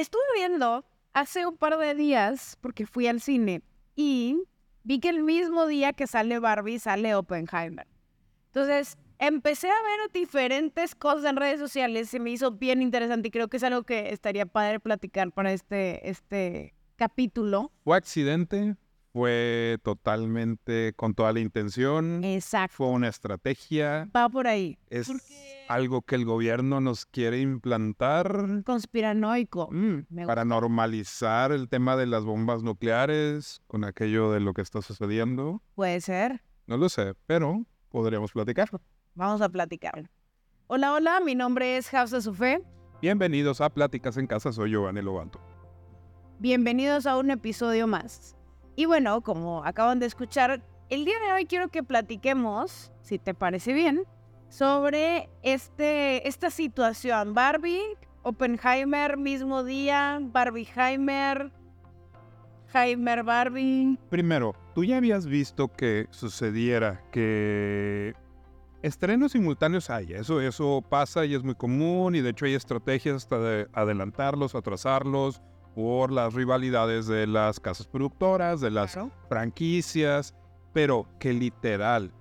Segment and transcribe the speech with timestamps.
[0.00, 3.62] estuve viendo hace un par de días, porque fui al cine,
[3.94, 4.42] y
[4.82, 7.86] vi que el mismo día que sale Barbie sale Oppenheimer.
[8.46, 13.30] Entonces, empecé a ver diferentes cosas en redes sociales, se me hizo bien interesante y
[13.30, 17.70] creo que es algo que estaría padre platicar para este, este capítulo.
[17.84, 18.76] Fue accidente,
[19.12, 22.22] fue totalmente con toda la intención.
[22.24, 22.76] Exacto.
[22.76, 24.08] Fue una estrategia.
[24.14, 24.78] Va por ahí.
[24.88, 25.10] Es
[25.68, 28.62] algo que el gobierno nos quiere implantar.
[28.64, 29.68] Conspiranoico.
[29.70, 34.82] Mm, para normalizar el tema de las bombas nucleares con aquello de lo que está
[34.82, 35.62] sucediendo.
[35.74, 36.42] Puede ser.
[36.66, 38.68] No lo sé, pero podríamos platicar.
[39.14, 40.08] Vamos a platicar.
[40.68, 42.62] Hola, hola, mi nombre es Hafsa Sufé.
[43.02, 45.40] Bienvenidos a Pláticas en Casa, soy Giovanni Lobanto.
[46.38, 48.36] Bienvenidos a un episodio más.
[48.80, 53.34] Y bueno, como acaban de escuchar, el día de hoy quiero que platiquemos, si te
[53.34, 54.04] parece bien,
[54.48, 57.34] sobre este, esta situación.
[57.34, 57.82] Barbie,
[58.22, 61.52] Oppenheimer, mismo día, Barbieheimer,
[62.72, 63.98] Heimer Barbie.
[64.08, 68.14] Primero, ¿tú ya habías visto que sucediera que
[68.80, 70.14] estrenos simultáneos hay?
[70.14, 74.54] Eso, eso pasa y es muy común y de hecho hay estrategias hasta de adelantarlos,
[74.54, 75.42] atrasarlos
[75.74, 80.34] por las rivalidades de las casas productoras, de las franquicias,
[80.72, 82.12] pero que literal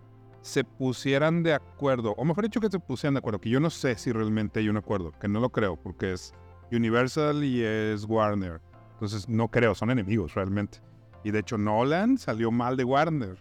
[0.41, 3.69] se pusieran de acuerdo, o mejor dicho que se pusieran de acuerdo, que yo no
[3.69, 6.33] sé si realmente hay un acuerdo, que no lo creo, porque es
[6.71, 8.61] Universal y es Warner.
[8.93, 10.79] Entonces no creo, son enemigos realmente.
[11.23, 13.37] Y de hecho Nolan salió mal de Warner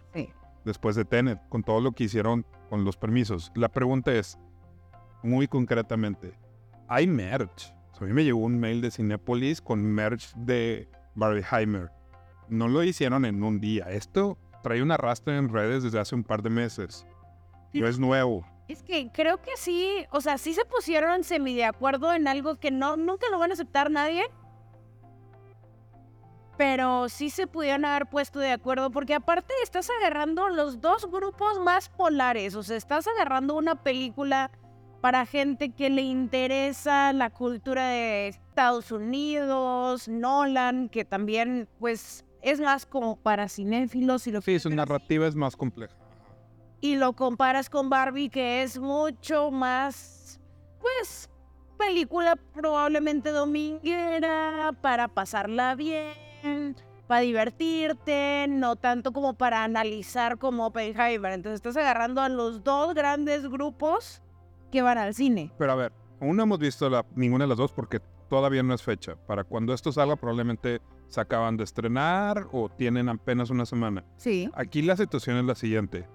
[0.65, 3.51] después de Tenet, con todo lo que hicieron con los permisos.
[3.55, 4.37] La pregunta es,
[5.23, 6.33] muy concretamente,
[6.87, 7.73] ¿hay merch?
[7.99, 11.91] A mí me llegó un mail de Cinepolis con merch de Barbieheimer.
[12.47, 13.89] No lo hicieron en un día.
[13.91, 17.05] Esto trae un arrastre en redes desde hace un par de meses.
[17.73, 18.45] No es nuevo.
[18.67, 22.59] Es que creo que sí, o sea, sí se pusieron semi de acuerdo en algo
[22.59, 24.23] que no, nunca lo van a aceptar nadie.
[26.57, 31.59] Pero sí se pudieron haber puesto de acuerdo, porque aparte estás agarrando los dos grupos
[31.59, 32.55] más polares.
[32.55, 34.51] O sea, estás agarrando una película
[35.01, 42.59] para gente que le interesa la cultura de Estados Unidos, Nolan, que también pues es
[42.59, 45.95] más como para cinéfilos y lo Sí, su narrativa es más compleja.
[46.81, 50.39] Y lo comparas con Barbie, que es mucho más,
[50.79, 51.29] pues,
[51.77, 61.33] película probablemente dominguera, para pasarla bien, para divertirte, no tanto como para analizar como Oppenheimer.
[61.33, 64.21] Entonces estás agarrando a los dos grandes grupos
[64.71, 65.51] que van al cine.
[65.57, 67.99] Pero a ver, aún no hemos visto la, ninguna de las dos porque
[68.29, 69.15] todavía no es fecha.
[69.27, 74.05] Para cuando esto salga probablemente se acaban de estrenar o tienen apenas una semana.
[74.17, 74.49] Sí.
[74.53, 76.07] Aquí la situación es la siguiente.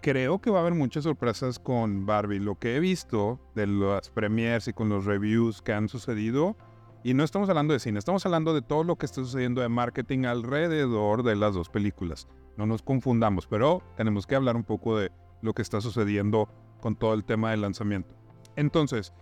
[0.00, 2.38] Creo que va a haber muchas sorpresas con Barbie.
[2.38, 6.56] Lo que he visto de las premiers y con los reviews que han sucedido,
[7.02, 9.68] y no estamos hablando de cine, estamos hablando de todo lo que está sucediendo de
[9.68, 12.28] marketing alrededor de las dos películas.
[12.56, 15.10] No nos confundamos, pero tenemos que hablar un poco de
[15.42, 16.48] lo que está sucediendo
[16.80, 18.14] con todo el tema del lanzamiento.
[18.56, 19.12] Entonces,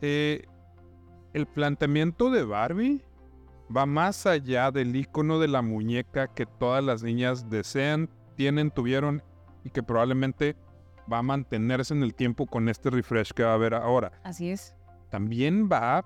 [0.00, 0.46] eh,
[1.32, 3.04] el planteamiento de Barbie
[3.74, 9.22] va más allá del icono de la muñeca que todas las niñas desean, tienen, tuvieron
[9.64, 10.56] y que probablemente
[11.12, 14.12] va a mantenerse en el tiempo con este refresh que va a haber ahora.
[14.24, 14.74] Así es.
[15.10, 16.04] También va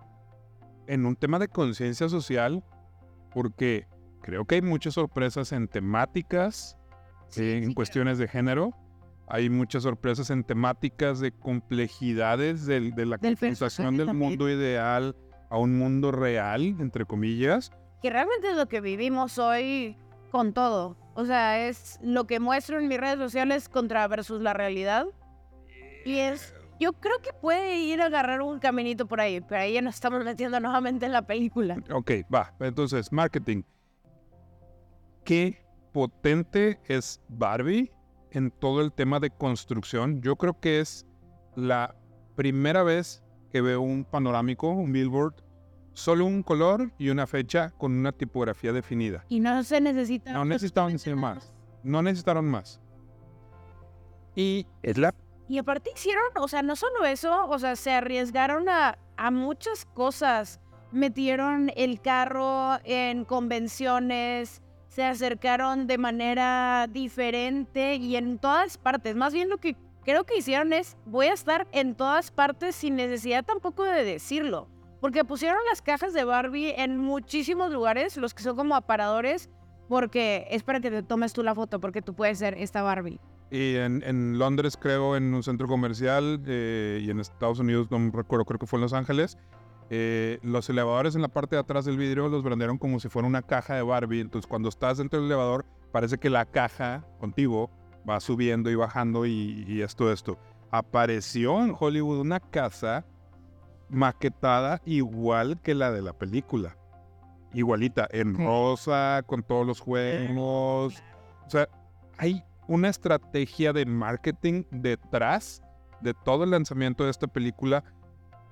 [0.86, 2.64] en un tema de conciencia social
[3.32, 3.86] porque
[4.22, 6.76] creo que hay muchas sorpresas en temáticas,
[7.36, 8.74] en cuestiones de género
[9.30, 15.14] hay muchas sorpresas en temáticas de complejidades de, la del del mundo ideal
[15.48, 17.70] a un mundo real, entre comillas.
[18.02, 19.96] Que realmente es lo que vivimos hoy
[20.32, 20.96] con todo.
[21.14, 25.06] O sea, es lo que muestro en mis redes sociales contra versus la realidad.
[26.04, 29.74] Y es, yo creo que puede ir a agarrar un caminito por ahí, pero ahí
[29.74, 31.76] ya nos estamos metiendo nuevamente en la película.
[31.92, 32.52] Ok, va.
[32.58, 33.62] Entonces, marketing.
[35.22, 35.62] ¿Qué
[35.92, 37.92] potente es Barbie
[38.30, 40.20] en todo el tema de construcción.
[40.22, 41.06] Yo creo que es
[41.56, 41.94] la
[42.36, 45.34] primera vez que veo un panorámico, un billboard,
[45.92, 49.24] solo un color y una fecha con una tipografía definida.
[49.28, 50.32] Y no se necesita.
[50.32, 51.52] No necesitaron más.
[51.82, 52.80] No necesitaron más.
[54.34, 55.14] Y es la.
[55.48, 59.84] Y aparte hicieron, o sea, no solo eso, o sea, se arriesgaron a, a muchas
[59.84, 60.60] cosas.
[60.92, 69.14] Metieron el carro en convenciones, se acercaron de manera diferente y en todas partes.
[69.14, 72.96] Más bien lo que creo que hicieron es, voy a estar en todas partes sin
[72.96, 74.66] necesidad tampoco de decirlo.
[75.00, 79.48] Porque pusieron las cajas de Barbie en muchísimos lugares, los que son como aparadores,
[79.88, 83.20] porque es para que te tomes tú la foto, porque tú puedes ser esta Barbie.
[83.52, 88.10] Y en, Londres, creo, en un centro comercial, eh, y en Estados Unidos, no me
[88.10, 89.38] recuerdo, creo que fue en Los Ángeles,
[89.92, 93.26] eh, los elevadores en la parte de atrás del vidrio los vendieron como si fuera
[93.26, 94.20] una caja de Barbie.
[94.20, 97.70] Entonces, cuando estás dentro del elevador, parece que la caja contigo
[98.08, 100.38] va subiendo y bajando y, y esto, esto.
[100.70, 103.04] Apareció en Hollywood una casa
[103.88, 106.76] maquetada igual que la de la película.
[107.52, 111.02] Igualita, en rosa, con todos los juegos.
[111.46, 111.68] O sea,
[112.16, 115.60] hay una estrategia de marketing detrás
[116.00, 117.82] de todo el lanzamiento de esta película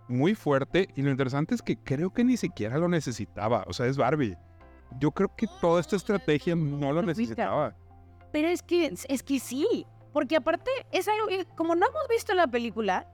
[0.08, 0.88] muy fuerte.
[0.96, 3.64] Y lo interesante es que creo que ni siquiera lo necesitaba.
[3.68, 4.36] O sea, es Barbie.
[4.98, 7.74] Yo creo que toda esta estrategia no lo necesitaba.
[8.32, 9.86] Pero es que, es que sí.
[10.12, 13.06] Porque aparte, es algo, eh, como no hemos visto la película,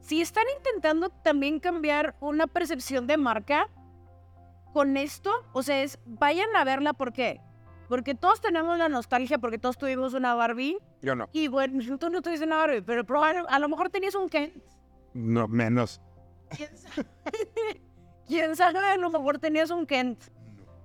[0.00, 3.68] si están intentando también cambiar una percepción de marca
[4.72, 7.40] con esto, o sea, es vayan a verla, ¿por qué?
[7.88, 10.76] Porque todos tenemos la nostalgia, porque todos tuvimos una Barbie.
[11.00, 11.28] Yo no.
[11.32, 13.04] Y bueno, tú no tuviste una Barbie, pero
[13.48, 14.52] a lo mejor tenías un Ken.
[15.14, 16.00] No, menos.
[16.50, 17.08] ¿Quién sabe?
[18.26, 18.78] ¿Quién sabe?
[18.78, 20.18] A lo mejor tenías un Kent.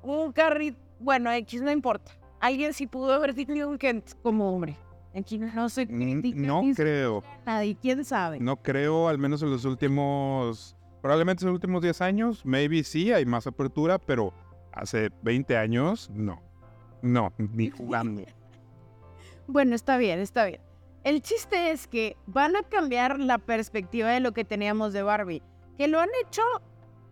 [0.02, 0.80] Un carrito.
[1.00, 2.12] Bueno, X no importa.
[2.40, 4.78] Alguien sí pudo haber tenido un Kent como hombre.
[5.16, 5.88] Aquí no sé.
[5.88, 7.24] No creo.
[7.46, 8.40] Nadie, quién sabe.
[8.40, 13.12] No creo, al menos en los últimos, probablemente en los últimos 10 años, maybe sí,
[13.12, 14.34] hay más apertura, pero
[14.72, 16.42] hace 20 años, no.
[17.02, 18.24] No, ni jugando.
[19.48, 20.62] Bueno, está bien, está bien.
[21.04, 25.42] El chiste es que van a cambiar la perspectiva de lo que teníamos de Barbie.
[25.78, 26.42] Que lo han hecho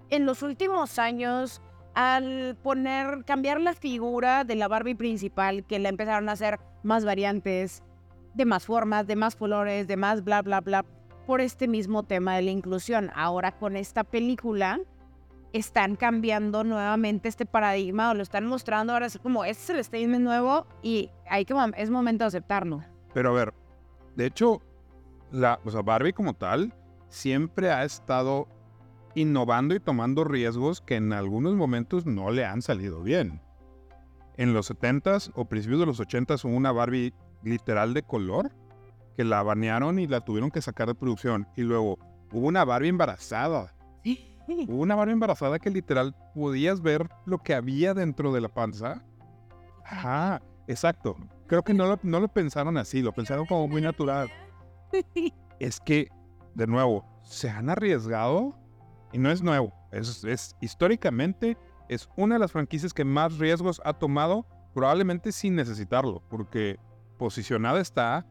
[0.10, 1.62] en los últimos años
[1.94, 7.06] al poner, cambiar la figura de la Barbie principal, que la empezaron a hacer más
[7.06, 7.82] variantes,
[8.34, 10.86] de más formas, de más colores, de más bla, bla, bla,
[11.26, 13.10] por este mismo tema de la inclusión.
[13.16, 14.80] Ahora con esta película
[15.54, 19.84] están cambiando nuevamente este paradigma o lo están mostrando ahora es como este es el
[19.84, 22.84] statement nuevo y hay que es momento de aceptarlo.
[23.14, 23.54] Pero a ver,
[24.18, 24.64] de hecho,
[25.32, 26.74] la, o sea, Barbie como tal
[27.08, 28.48] siempre ha estado
[29.14, 33.40] innovando y tomando riesgos que en algunos momentos no le han salido bien.
[34.36, 38.52] En los 70s o principios de los 80s hubo una Barbie literal de color
[39.16, 41.48] que la banearon y la tuvieron que sacar de producción.
[41.56, 42.00] Y luego
[42.32, 43.76] hubo una Barbie embarazada.
[44.48, 49.04] Hubo una Barbie embarazada que literal podías ver lo que había dentro de la panza.
[49.84, 51.18] Ajá, exacto.
[51.48, 54.30] Creo que no lo, no lo pensaron así, lo pensaron como muy natural.
[55.60, 56.10] Es que,
[56.54, 58.56] de nuevo, se han arriesgado
[59.12, 59.74] y no es nuevo.
[59.92, 61.58] Es, es históricamente
[61.90, 64.46] es una de las franquicias que más riesgos ha tomado,
[64.76, 66.78] probablemente sin necesitarlo, porque
[67.18, 68.26] posicionada está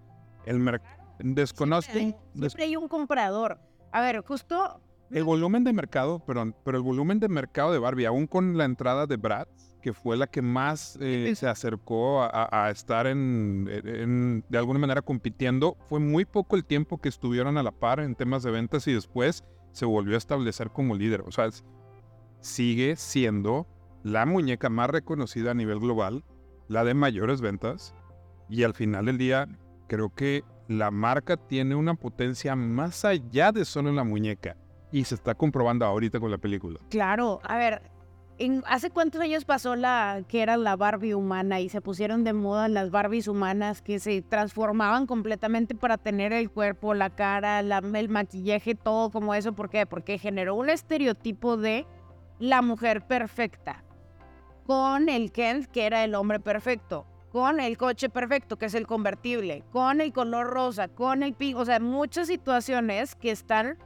[0.45, 0.95] el mercado.
[1.19, 3.59] Desconozco Siempre, des- siempre hay un comprador.
[3.91, 4.81] A ver, justo
[5.11, 8.65] el volumen de mercado, perdón, pero el volumen de mercado de Barbie, aún con la
[8.65, 9.47] entrada de Brad,
[9.81, 14.81] que fue la que más eh, se acercó a, a- estar en, en- de alguna
[14.81, 18.51] manera compitiendo, fue muy poco el tiempo que estuvieron a la par en temas de
[18.51, 21.21] ventas y después se volvió a establecer como líder.
[21.27, 21.49] O sea,
[22.41, 23.67] sigue siendo
[24.03, 26.25] la muñeca más reconocida a nivel global,
[26.69, 27.95] la de mayores ventas,
[28.49, 29.49] y al final del día
[29.89, 34.57] creo que la marca tiene una potencia más allá de solo la muñeca.
[34.93, 36.79] Y se está comprobando ahorita con la película.
[36.91, 37.83] Claro, a ver,
[38.67, 42.69] ¿hace cuántos años pasó la que era la Barbie humana y se pusieron de moda
[42.69, 48.75] las Barbies humanas que se transformaban completamente para tener el cuerpo, la cara, el maquillaje,
[48.75, 49.55] todo como eso?
[49.55, 49.87] ¿Por qué?
[49.87, 51.87] Porque generó un estereotipo de
[52.39, 53.83] la mujer perfecta
[54.67, 58.87] con el Ken, que era el hombre perfecto, con el coche perfecto, que es el
[58.87, 63.79] convertible, con el color rosa, con el pink, o sea, muchas situaciones que están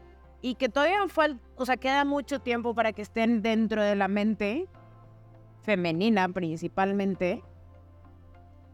[0.42, 4.08] y que todavía falta, o sea, queda mucho tiempo para que estén dentro de la
[4.08, 4.68] mente
[5.62, 7.42] femenina principalmente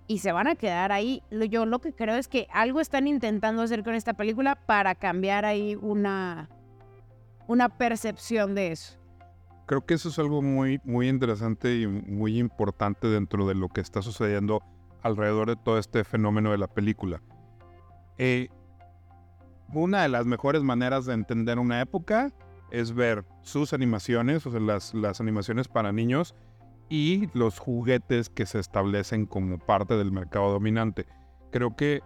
[0.07, 1.23] y se van a quedar ahí.
[1.51, 5.45] Yo lo que creo es que algo están intentando hacer con esta película para cambiar
[5.45, 6.49] ahí una
[7.49, 8.99] una percepción de eso.
[9.67, 13.81] Creo que eso es algo muy, muy interesante y muy importante dentro de lo que
[13.81, 14.63] está sucediendo
[15.03, 17.21] alrededor de todo este fenómeno de la película.
[18.19, 18.49] Eh,
[19.73, 22.33] una de las mejores maneras de entender una época
[22.71, 26.35] es ver sus animaciones, o sea, las, las animaciones para niños
[26.89, 31.07] y los juguetes que se establecen como parte del mercado dominante.
[31.51, 32.03] Creo que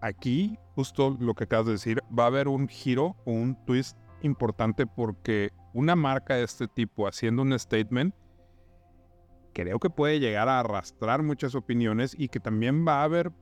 [0.00, 3.96] aquí, justo lo que acabas de decir, va a haber un giro o un twist
[4.22, 8.14] importante porque una marca de este tipo haciendo un statement
[9.52, 13.32] creo que puede llegar a arrastrar muchas opiniones y que también va a haber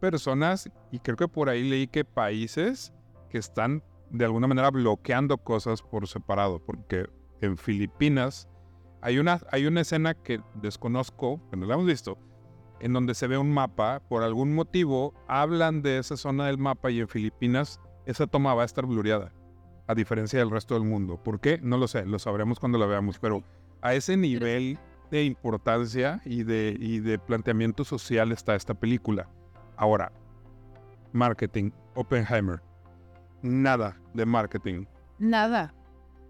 [0.00, 2.92] personas, y creo que por ahí leí que países
[3.28, 7.08] que están de alguna manera bloqueando cosas por separado, porque
[7.40, 8.48] en Filipinas
[9.02, 12.18] hay una, hay una escena que desconozco, que no la hemos visto,
[12.80, 16.90] en donde se ve un mapa, por algún motivo hablan de esa zona del mapa
[16.90, 19.32] y en Filipinas esa toma va a estar blureada.
[19.86, 21.20] a diferencia del resto del mundo.
[21.20, 21.58] ¿Por qué?
[21.62, 23.42] No lo sé, lo sabremos cuando la veamos, pero
[23.82, 24.78] a ese nivel
[25.10, 29.28] de importancia y de, y de planteamiento social está esta película.
[29.80, 30.12] Ahora,
[31.12, 32.60] marketing, Oppenheimer.
[33.40, 34.84] Nada de marketing.
[35.18, 35.72] Nada.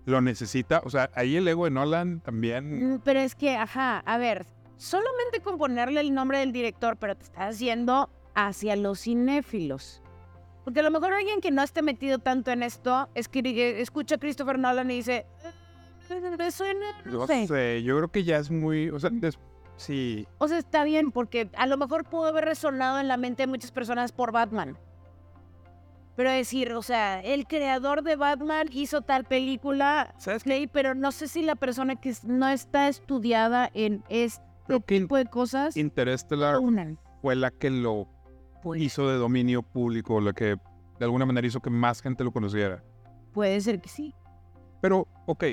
[0.06, 2.94] Lo necesita, o sea, ahí el ego de Nolan también.
[2.94, 7.16] Mm, Pero es que, ajá, a ver, solamente con ponerle el nombre del director, pero
[7.16, 10.00] te estás yendo hacia los cinéfilos.
[10.64, 13.80] Porque a lo mejor alguien que no esté metido tanto en esto es que eh,
[13.80, 15.26] escucha a Christopher Nolan y dice,
[16.08, 17.48] "Eh, me suena, no No sé.
[17.48, 19.40] sé, yo creo que ya es muy, o sea, des-
[19.80, 23.44] sí, O sea, está bien, porque a lo mejor pudo haber resonado en la mente
[23.44, 24.78] de muchas personas por Batman.
[26.16, 31.12] Pero decir, o sea, el creador de Batman hizo tal película, ¿sabes ok, pero no
[31.12, 35.76] sé si la persona que no está estudiada en este Creo que tipo de cosas,
[35.76, 36.98] Interstellar unan.
[37.22, 38.06] fue la que lo
[38.76, 40.56] hizo de dominio público, la que
[40.98, 42.84] de alguna manera hizo que más gente lo conociera.
[43.32, 44.14] Puede ser que sí.
[44.82, 45.44] Pero, ok,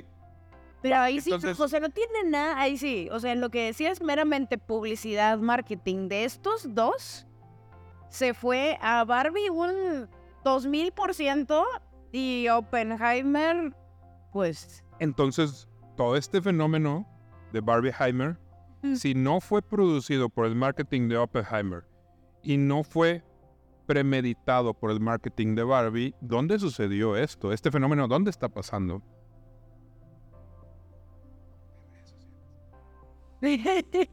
[0.81, 3.09] Pero ahí sí, Entonces- o sea, no tiene nada, ahí sí.
[3.11, 7.25] O sea, en lo que decía es meramente publicidad, marketing de estos dos,
[8.09, 10.07] se fue a Barbie un
[10.43, 11.65] 2000%
[12.11, 13.75] y Oppenheimer,
[14.31, 17.07] pues, entonces todo este fenómeno
[17.51, 18.37] de Barbieheimer,
[18.83, 18.95] Mm.
[18.95, 21.83] si no fue producido por el marketing de Oppenheimer
[22.43, 23.23] y no fue
[23.87, 27.51] premeditado por el marketing de Barbie, ¿dónde sucedió esto?
[27.51, 29.01] Este fenómeno, ¿dónde está pasando?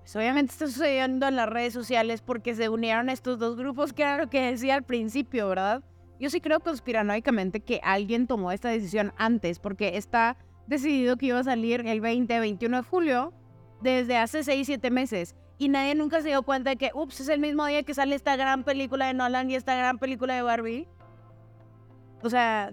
[0.00, 4.02] pues obviamente está sucediendo en las redes sociales porque se unieron estos dos grupos, que
[4.02, 5.82] era lo que decía al principio, ¿verdad?
[6.20, 11.38] Yo sí creo conspiranoicamente que alguien tomó esta decisión antes, porque está decidido que iba
[11.38, 13.32] a salir el 20, 21 de julio
[13.80, 15.34] desde hace 6, 7 meses.
[15.58, 18.16] Y nadie nunca se dio cuenta de que, ups, es el mismo día que sale
[18.16, 20.88] esta gran película de Nolan y esta gran película de Barbie.
[22.22, 22.72] O sea,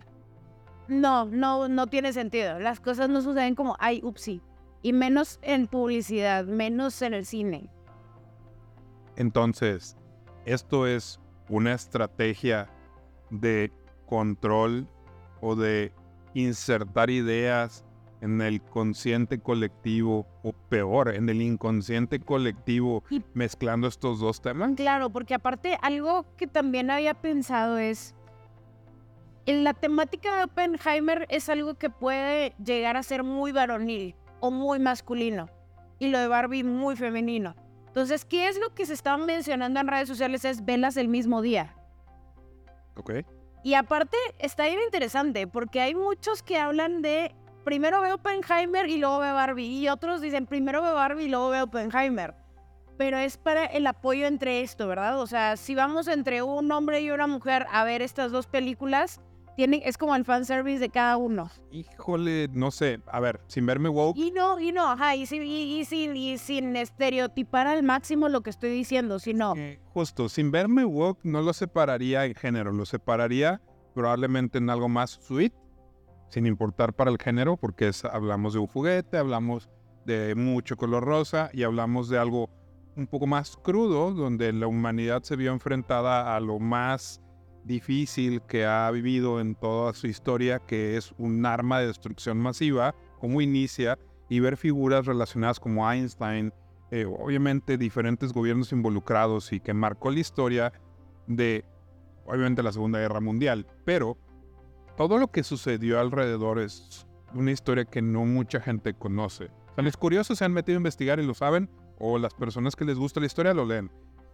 [0.88, 2.60] no, no, no tiene sentido.
[2.60, 4.41] Las cosas no suceden como, ay, upsi.
[4.81, 7.69] Y menos en publicidad, menos en el cine.
[9.15, 9.95] Entonces,
[10.45, 11.19] esto es
[11.50, 12.69] una estrategia
[13.29, 13.71] de
[14.07, 14.88] control
[15.41, 15.93] o de
[16.33, 17.85] insertar ideas
[18.21, 24.71] en el consciente colectivo o peor, en el inconsciente colectivo, Y- mezclando estos dos temas.
[24.75, 28.15] Claro, porque aparte algo que también había pensado es,
[29.47, 34.51] en la temática de Oppenheimer es algo que puede llegar a ser muy varonil o
[34.51, 35.50] muy masculino
[36.00, 37.55] y lo de Barbie muy femenino.
[37.88, 40.43] Entonces, ¿qué es lo que se estaba mencionando en redes sociales?
[40.45, 41.75] Es velas el mismo día.
[42.98, 43.12] Ok.
[43.63, 48.98] Y aparte está bien interesante porque hay muchos que hablan de primero veo Oppenheimer y
[48.98, 52.33] luego veo Barbie y otros dicen primero veo Barbie y luego veo Oppenheimer.
[52.98, 55.19] Pero es para el apoyo entre esto, ¿verdad?
[55.19, 59.21] O sea, si vamos entre un hombre y una mujer a ver estas dos películas,
[59.63, 61.50] es como el fanservice de cada uno.
[61.72, 63.00] Híjole, no sé.
[63.08, 66.15] A ver, sin verme woke, Y no, y no, ajá, y, sin- y- y sin,
[66.15, 69.56] y sin estereotipar al máximo lo que estoy diciendo, sino...
[69.56, 73.62] eh, justo, sin verme woke, no lo separaría en género, lo separaría
[73.94, 75.53] probablemente en algo más sweet,
[76.30, 79.70] sin importar para el género, porque es- hablamos de un juguete, hablamos
[80.06, 82.50] de mucho color rosa y hablamos de algo
[82.96, 87.22] un poco más crudo, donde la humanidad se vio enfrentada a lo más
[87.63, 92.96] difícil que ha vivido en toda su historia, que es un arma de destrucción masiva,
[93.20, 93.98] cómo inicia,
[94.30, 96.53] y ver figuras relacionadas como Einstein,
[96.89, 100.74] eh, obviamente diferentes gobiernos involucrados y que marcó la historia
[101.27, 101.65] de,
[102.25, 103.68] obviamente, la Segunda Guerra Mundial.
[103.86, 104.18] Pero
[104.98, 109.46] todo lo que sucedió alrededor es una historia que no mucha gente conoce.
[109.46, 112.75] O sea, los curiosos se han metido a investigar y lo saben, o las personas
[112.75, 113.91] que les gusta la historia lo leen.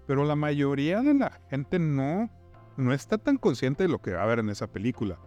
[0.07, 2.29] Pero la mayoría de la gente no,
[2.77, 5.17] no está tan consciente de lo que va a haber en esa película.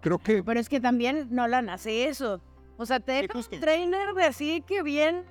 [0.00, 2.40] Creo que Pero es que también Nolan hace eso.
[2.76, 5.24] O sea, te deja un trailer de así que bien,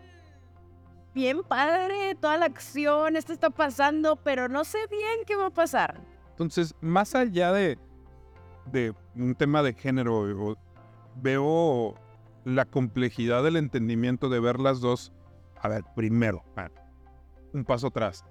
[1.16, 5.50] bien padre, toda la acción, esto está pasando, pero no sé bien qué va a
[5.52, 6.00] pasar.
[6.32, 7.80] Entonces, más allá de,
[8.72, 10.56] de un tema de género,
[11.16, 11.96] veo
[12.46, 15.12] la complejidad del entendimiento de ver las dos.
[15.62, 16.44] A ver, primero,
[17.54, 18.24] un paso atrás.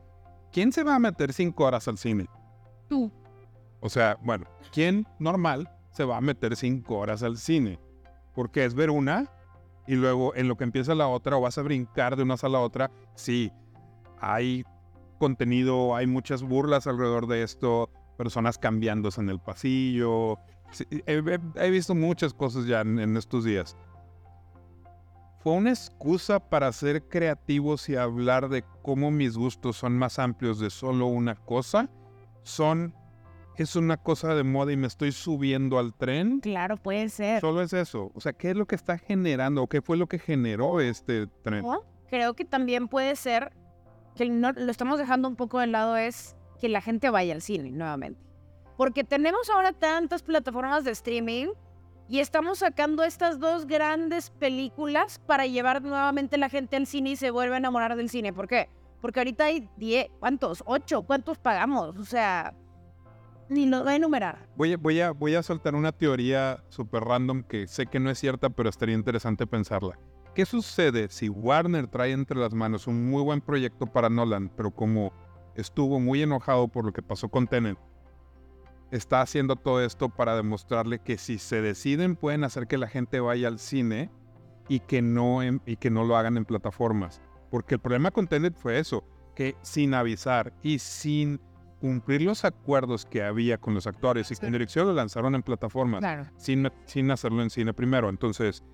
[0.52, 2.26] ¿Quién se va a meter cinco horas al cine?
[2.88, 3.12] Tú.
[3.80, 7.78] O sea, bueno, ¿quién normal se va a meter cinco horas al cine?
[8.34, 9.30] Porque es ver una
[9.86, 12.58] y luego en lo que empieza la otra o vas a brincar de una sala
[12.58, 12.90] a otra.
[13.14, 13.52] Sí,
[14.20, 14.64] hay
[15.18, 20.38] contenido, hay muchas burlas alrededor de esto, personas cambiándose en el pasillo.
[21.06, 23.76] He visto muchas cosas ya en, en estos días.
[25.40, 30.58] Fue una excusa para ser creativos y hablar de cómo mis gustos son más amplios
[30.58, 31.88] de solo una cosa.
[32.42, 32.94] Son
[33.62, 36.40] es una cosa de moda y me estoy subiendo al tren.
[36.40, 37.40] Claro, puede ser.
[37.40, 38.10] Solo es eso.
[38.14, 39.62] O sea, ¿qué es lo que está generando?
[39.62, 41.64] ¿O qué fue lo que generó este tren?
[42.08, 43.52] Creo que también puede ser
[44.16, 47.42] que no, lo estamos dejando un poco de lado es que la gente vaya al
[47.42, 48.20] cine nuevamente.
[48.76, 51.48] Porque tenemos ahora tantas plataformas de streaming
[52.08, 57.16] y estamos sacando estas dos grandes películas para llevar nuevamente la gente al cine y
[57.16, 58.32] se vuelve a enamorar del cine.
[58.32, 58.68] ¿Por qué?
[59.00, 60.64] Porque ahorita hay 10, ¿cuántos?
[60.64, 61.04] ¿8?
[61.06, 61.96] ¿Cuántos pagamos?
[61.98, 62.54] O sea,
[63.48, 64.48] ni lo voy a enumerar.
[64.56, 68.10] Voy a, voy a, voy a soltar una teoría súper random que sé que no
[68.10, 69.98] es cierta, pero estaría interesante pensarla.
[70.34, 74.70] ¿Qué sucede si Warner trae entre las manos un muy buen proyecto para Nolan, pero
[74.70, 75.12] como
[75.56, 77.76] estuvo muy enojado por lo que pasó con Tenet,
[78.90, 83.20] está haciendo todo esto para demostrarle que si se deciden pueden hacer que la gente
[83.20, 84.10] vaya al cine
[84.68, 87.20] y que no, en- y que no lo hagan en plataformas?
[87.50, 91.40] Porque el problema con Tenet fue eso, que sin avisar y sin
[91.80, 96.00] cumplir los acuerdos que había con los actores y con dirección lo lanzaron en plataformas
[96.00, 96.26] Claro.
[96.36, 98.08] sin, sin hacerlo en cine primero.
[98.08, 98.64] Entonces,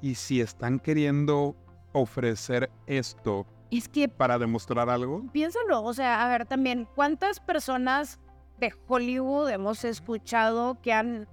[0.00, 1.56] y si están queriendo
[1.92, 8.18] ofrecer esto Es que para demostrar algo, piénsalo, o sea, a ver también, ¿cuántas personas
[8.58, 11.26] de Hollywood hemos escuchado que han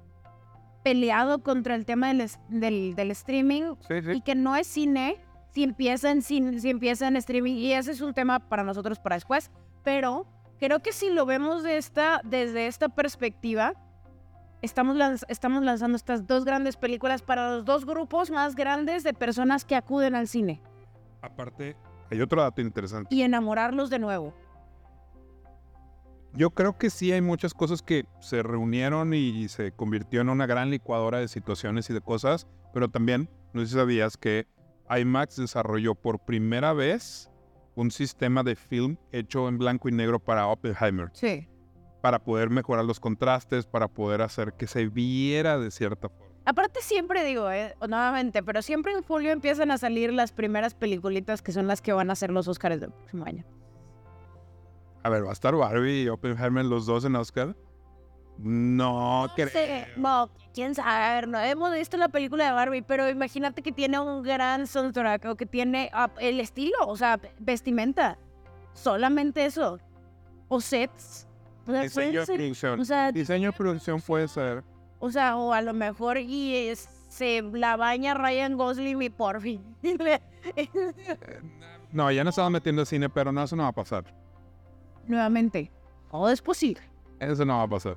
[0.84, 5.18] peleado contra el tema del, del, del streaming sí, y que no es cine
[5.52, 9.00] si empieza en cine, si empieza en streaming y ese es un tema para nosotros
[9.00, 9.52] para después,
[9.84, 10.26] pero
[10.60, 13.74] creo que si lo vemos de esta, desde esta perspectiva,
[14.62, 19.14] estamos, lanz- estamos lanzando estas dos grandes películas para los dos grupos más grandes de
[19.14, 20.62] personas que acuden al cine
[21.22, 21.76] aparte,
[22.10, 23.14] hay otro dato interesante.
[23.14, 24.34] y enamorarlos de nuevo.
[26.34, 30.46] Yo creo que sí hay muchas cosas que se reunieron y se convirtió en una
[30.46, 34.48] gran licuadora de situaciones y de cosas, pero también, no sé si sabías que
[34.90, 37.30] IMAX desarrolló por primera vez
[37.78, 41.10] un sistema de film hecho en blanco y negro para Oppenheimer.
[41.14, 41.48] Sí.
[42.02, 46.26] para poder mejorar los contrastes, para poder hacer que se viera de cierta forma.
[46.46, 51.42] Aparte siempre digo, eh, nuevamente, pero siempre en julio empiezan a salir las primeras peliculitas
[51.42, 53.44] que son las que van a ser los Oscars del próximo año.
[55.04, 57.56] A ver, ¿va a estar Barbie y Oppenheimer los dos en Oscar?
[58.40, 59.50] No, creo.
[59.50, 63.62] sé, no, quién sabe, a ver, no hemos visto la película de Barbie, pero imagínate
[63.64, 68.18] que tiene un gran soundtrack o que tiene ah, el estilo, o sea, vestimenta,
[68.74, 69.80] solamente eso,
[70.48, 71.28] o sets.
[71.68, 72.80] O sea, Diseño ser- producción.
[72.80, 74.64] o sea, Diseño de producción puede ser.
[75.00, 79.42] o sea, o a lo mejor y es- se la baña Ryan Gosling y por
[79.42, 79.64] fin.
[81.92, 84.04] No, ya no estaba metiendo cine, pero no, eso no va a pasar.
[85.08, 85.72] Nuevamente,
[86.12, 86.82] todo es posible.
[87.20, 87.96] Eso no va a pasar.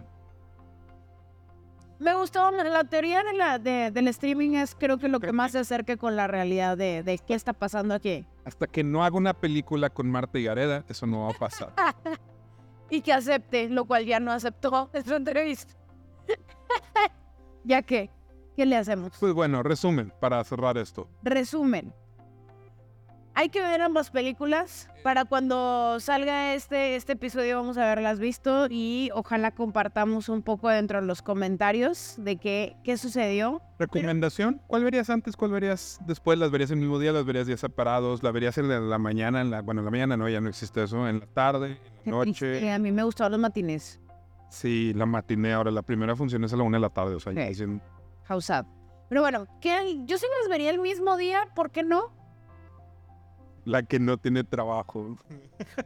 [2.01, 5.53] Me gustó la teoría de la, de- del streaming es creo que lo que más
[5.53, 8.27] se acerca con la realidad de, de qué está pasando aquí.
[8.45, 11.73] Hasta que no haga una película con Marta y Gareda, eso no va a pasar.
[12.93, 15.75] Y que acepte, lo cual ya no aceptó en su entrevista.
[17.65, 18.11] ya que,
[18.57, 19.13] ¿qué le hacemos?
[19.21, 21.07] Pues bueno, resumen, para cerrar esto.
[21.23, 21.95] Resumen.
[23.35, 24.88] Hay que ver ambas películas.
[25.03, 30.69] Para cuando salga este, este episodio vamos a haberlas visto y ojalá compartamos un poco
[30.69, 33.62] dentro de los comentarios de qué, qué sucedió.
[33.79, 34.61] ¿Recomendación?
[34.66, 35.37] ¿Cuál verías antes?
[35.37, 36.38] ¿Cuál verías después?
[36.38, 37.12] ¿Las verías el mismo día?
[37.12, 38.23] ¿Las verías días separados?
[38.23, 39.40] ¿La verías en la, la mañana?
[39.40, 41.09] En la, bueno, en la mañana no, ya no existe eso.
[41.09, 41.79] ¿En la tarde?
[42.05, 42.71] ¿En la noche?
[42.71, 44.01] A mí me gustaron los matines.
[44.51, 45.53] Sí, la matiné.
[45.53, 47.14] Ahora, la primera función es a la una de la tarde.
[47.14, 47.81] O sea, ya dicen,
[48.25, 48.66] House Up.
[49.09, 49.99] Pero bueno, ¿qué?
[50.05, 52.12] yo sí las vería el mismo día, ¿por qué no?
[53.64, 55.16] La que no tiene trabajo.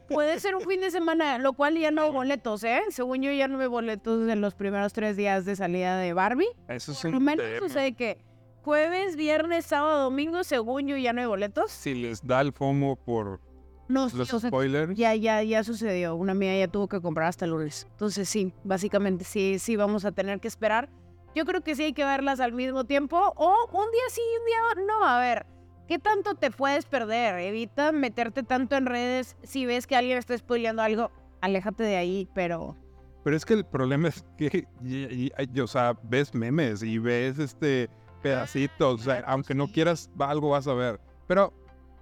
[0.09, 2.81] Puede ser un fin de semana, lo cual ya no hay boletos, ¿eh?
[2.89, 6.47] Según yo ya no hay boletos en los primeros tres días de salida de Barbie.
[6.67, 7.59] Eso es Por lo menos tema.
[7.67, 8.17] sucede que
[8.63, 11.71] jueves, viernes, sábado, domingo, según yo ya no hay boletos.
[11.71, 13.39] Si les da el FOMO por
[13.87, 16.15] No, sí, los o sea, spoilers, ya, ya, ya sucedió.
[16.15, 17.85] Una amiga ya tuvo que comprar hasta el lunes.
[17.91, 20.89] Entonces sí, básicamente sí, sí vamos a tener que esperar.
[21.35, 24.39] Yo creo que sí hay que verlas al mismo tiempo o un día sí y
[24.39, 25.05] un día no.
[25.05, 25.45] A ver,
[25.87, 27.39] ¿qué tanto te puedes perder?
[27.39, 29.37] Evita meterte tanto en redes.
[29.43, 32.75] Si ves que alguien está spoileando algo, aléjate de ahí, pero...
[33.23, 34.95] Pero es que el problema es que, y-
[35.25, 37.89] y- y- o sea, ves memes y ves este
[38.21, 40.99] pedacitos, o sea, aunque no quieras, algo vas a ver.
[41.27, 41.51] Pero,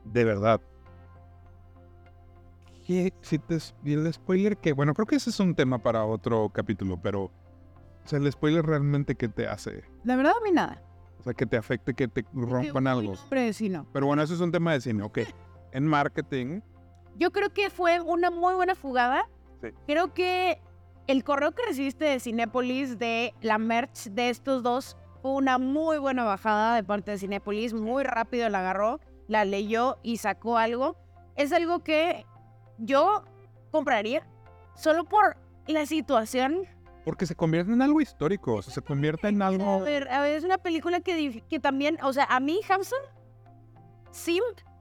[0.05, 0.59] de verdad,
[2.85, 6.05] ¿qué- si te, y el spoiler que, bueno, creo que ese es un tema para
[6.05, 7.31] otro capítulo, pero, o
[8.07, 10.81] sea, el spoiler realmente que te hace, La verdad, a mí nada.
[11.23, 13.13] O sea, que te afecte, que te rompan algo.
[13.13, 13.87] No.
[13.93, 15.19] Pero bueno, eso es un tema de cine, ok.
[15.71, 16.59] En marketing,
[17.15, 19.27] Yo creo que fue una muy buena jugada.
[19.59, 19.69] Sí.
[19.87, 20.61] Creo que
[21.07, 25.97] el correo que recibiste de Cinépolis de la merch de estos dos fue una muy
[25.97, 27.73] buena bajada de parte de Cinépolis.
[27.73, 30.95] Muy rápido la agarró, la leyó y sacó algo.
[31.35, 32.23] Es algo que
[32.77, 33.23] yo
[33.71, 34.27] compraría
[34.75, 36.67] solo por la situación
[37.05, 39.81] Porque se convierte en algo histórico, o sea, se convierte en A algo...
[39.81, 42.99] ver, a ver, es una película que, que también, o sea, a mí Hamson
[44.11, 44.39] sí,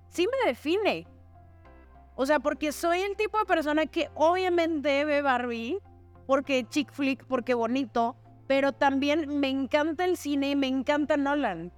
[0.09, 1.09] sí me define.
[2.15, 5.79] O sea, porque soy el tipo de persona que obviamente ve Barbie,
[6.27, 11.73] porque chick flick, porque bonito, pero también me encanta el cine y me encanta Nolan.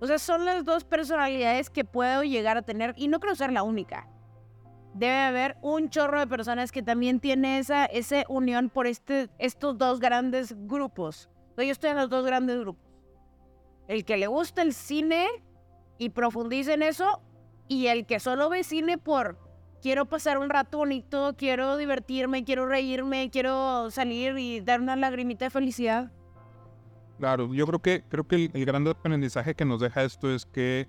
[0.00, 3.52] O sea, son las dos personalidades que puedo llegar a tener y no creo ser
[3.52, 4.08] la única.
[4.94, 9.78] Debe haber un chorro de personas que también tiene esa, esa unión por este, estos
[9.78, 11.30] dos grandes grupos.
[11.56, 12.84] Yo estoy en los dos grandes grupos.
[13.88, 15.26] El que le gusta el cine
[15.98, 17.22] y profundiza en eso,
[17.68, 19.38] y el que solo ve cine por
[19.82, 25.46] quiero pasar un rato bonito, quiero divertirme, quiero reírme, quiero salir y dar una lagrimita
[25.46, 26.10] de felicidad.
[27.18, 30.46] Claro, yo creo que, creo que el, el gran aprendizaje que nos deja esto es
[30.46, 30.88] que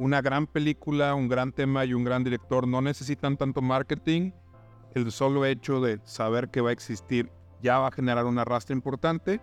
[0.00, 4.32] una gran película, un gran tema y un gran director no necesitan tanto marketing.
[4.94, 7.30] El solo hecho de saber que va a existir
[7.62, 9.42] ya va a generar un arrastre importante.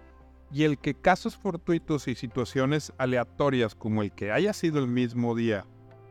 [0.52, 5.36] Y el que casos fortuitos y situaciones aleatorias como el que haya sido el mismo
[5.36, 5.64] día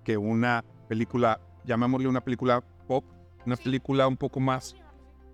[0.04, 3.04] que una película, llamémosle una película pop,
[3.44, 4.76] una película un poco más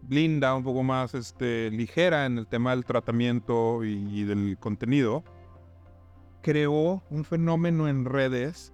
[0.00, 5.22] blinda, un poco más este, ligera en el tema del tratamiento y, y del contenido,
[6.40, 8.72] creó un fenómeno en redes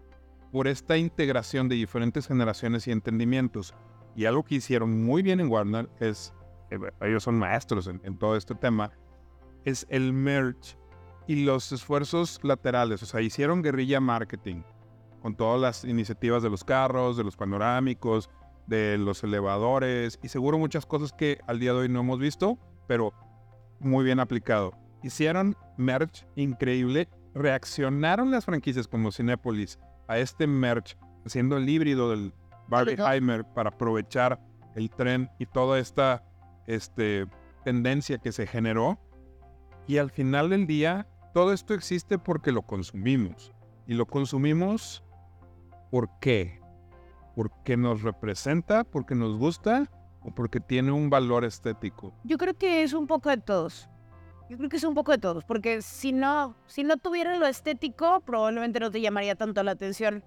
[0.53, 3.75] por esta integración de diferentes generaciones y entendimientos.
[4.17, 6.35] Y algo que hicieron muy bien en Warner es,
[6.71, 8.91] eh, ellos son maestros en, todo este tema,
[9.65, 10.77] es el merch
[11.27, 13.03] y los esfuerzos laterales.
[13.03, 14.63] O sea, hicieron guerrilla marketing
[15.23, 18.31] con todas las iniciativas de los carros, de los panorámicos,
[18.67, 22.59] de los elevadores y seguro muchas cosas que al día de hoy no hemos visto,
[22.87, 23.13] pero
[23.81, 24.73] muy bien aplicado.
[25.03, 32.35] Hicieron merch increíble, reaccionaron las franquicias como Cinépolis a este merch, haciendo el híbrido del
[32.69, 34.41] Barbieheimer para aprovechar
[34.75, 36.25] el tren y toda esta
[36.67, 37.27] este,
[37.65, 38.99] tendencia que se generó.
[39.87, 43.53] Y al final del día, todo esto existe porque lo consumimos.
[43.87, 45.03] Y lo consumimos
[45.91, 46.61] ¿por qué?
[47.39, 49.89] porque nos representa, porque nos gusta
[50.23, 52.13] o porque tiene un valor estético.
[52.25, 53.89] Yo creo que es un poco de todos.
[54.49, 57.47] Yo creo que es un poco de todos, porque si no, si no tuviera lo
[57.47, 60.25] estético, probablemente no te llamaría tanto la atención.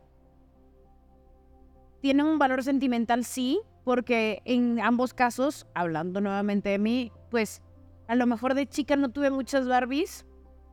[2.02, 7.62] Tiene un valor sentimental, sí, porque en ambos casos, hablando nuevamente de mí, pues
[8.08, 10.26] a lo mejor de chica no tuve muchas Barbies,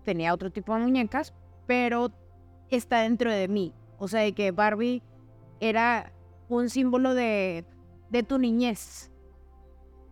[0.04, 1.32] tenía otro tipo de muñecas,
[1.66, 2.10] pero
[2.70, 3.74] está dentro de mí.
[3.98, 5.02] O sea, de que Barbie
[5.60, 6.12] era
[6.48, 7.64] un símbolo de,
[8.10, 9.10] de tu niñez.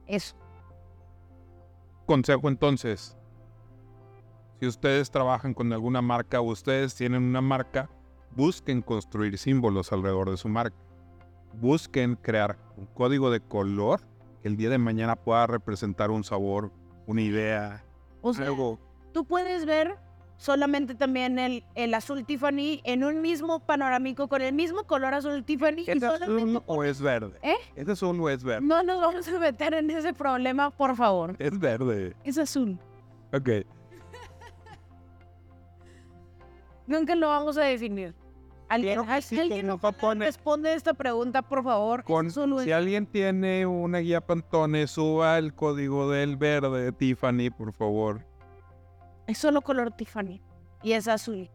[0.07, 0.37] Eso.
[2.05, 3.16] Consejo entonces,
[4.60, 7.90] si ustedes trabajan con alguna marca o ustedes tienen una marca,
[8.34, 10.76] busquen construir símbolos alrededor de su marca.
[11.54, 14.00] Busquen crear un código de color
[14.42, 16.70] que el día de mañana pueda representar un sabor,
[17.06, 17.84] una idea,
[18.22, 18.78] O sea, algo.
[19.12, 19.96] tú puedes ver
[20.38, 25.42] solamente también el, el azul Tiffany en un mismo panorámico con el mismo color azul
[25.44, 25.84] Tiffany.
[25.86, 27.38] ¿Es azul o es verde?
[27.42, 27.54] ¿Eh?
[27.74, 28.66] ¿Es azul o es verde?
[28.66, 31.36] No nos vamos a meter en ese problema, por favor.
[31.38, 32.14] Es verde.
[32.24, 32.78] Es azul.
[33.32, 33.48] Ok.
[36.87, 38.14] Nunca lo vamos a definir.
[38.68, 39.68] Alguien, que sí, alguien
[40.18, 42.03] responde esta pregunta, por favor.
[42.03, 47.72] Con- si alguien tiene una guía Pantone, suba el código del verde de Tiffany, por
[47.72, 48.25] favor.
[49.29, 50.40] Es solo color Tiffany.
[50.83, 51.49] Y es azul.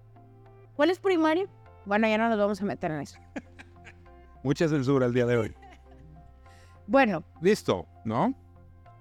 [0.76, 1.50] ¿Cuál es primario?
[1.86, 3.20] Bueno, ya no nos vamos a meter en eso.
[4.44, 5.56] Mucha censura el día de hoy.
[6.88, 8.34] Bueno, Listo, ¿no?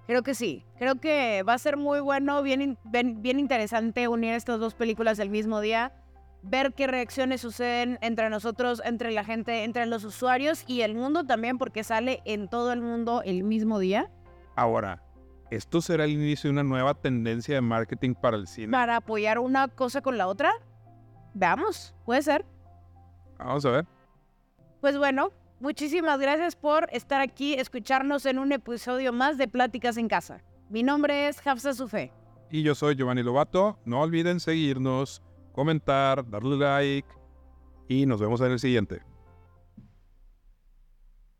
[0.07, 0.63] creo que sí.
[0.77, 5.19] Creo que va a ser muy bueno, bien, bien, bien interesante unir estas dos películas
[5.19, 5.91] el mismo día.
[6.43, 11.23] Ver qué reacciones suceden entre nosotros, entre la gente, entre los usuarios y el mundo
[11.23, 14.09] también, porque sale en todo el mundo el mismo día.
[14.55, 15.03] Ahora,
[15.51, 18.71] ¿esto será el inicio de una nueva tendencia de marketing para el cine?
[18.71, 20.51] Para apoyar una cosa con la otra.
[21.35, 22.43] Veamos, puede ser.
[23.37, 23.85] Vamos a ver.
[24.81, 30.07] Pues bueno, muchísimas gracias por estar aquí, escucharnos en un episodio más de Pláticas en
[30.07, 30.41] Casa.
[30.69, 32.11] Mi nombre es Hafsa Sufé.
[32.49, 33.77] Y yo soy Giovanni Lobato.
[33.85, 37.07] No olviden seguirnos, comentar, darle like
[37.87, 39.01] y nos vemos en el siguiente.